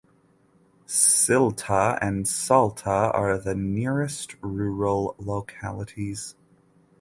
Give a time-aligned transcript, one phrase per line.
[0.87, 6.33] Silta and Salta are the nearest rural localities.